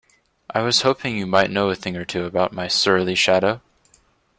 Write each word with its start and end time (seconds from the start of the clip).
I 0.49 0.61
was 0.63 0.81
hoping 0.81 1.15
you 1.15 1.27
might 1.27 1.51
know 1.51 1.69
a 1.69 1.75
thing 1.75 1.95
or 1.95 2.05
two 2.05 2.25
about 2.25 2.53
my 2.53 2.67
surly 2.67 3.13
shadow? 3.13 3.61